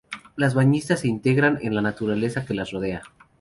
Las 0.35 0.55
bañistas 0.55 1.01
se 1.01 1.07
integran 1.07 1.59
en 1.61 1.75
la 1.75 1.83
naturaleza 1.83 2.43
que 2.43 2.55
las 2.55 2.71
rodea. 2.71 3.03